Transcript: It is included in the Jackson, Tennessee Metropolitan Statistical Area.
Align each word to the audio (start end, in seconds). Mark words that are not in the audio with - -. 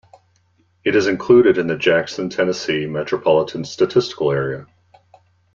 It 0.83 0.95
is 0.95 1.05
included 1.05 1.59
in 1.59 1.67
the 1.67 1.77
Jackson, 1.77 2.29
Tennessee 2.29 2.87
Metropolitan 2.87 3.63
Statistical 3.63 4.31
Area. 4.31 4.65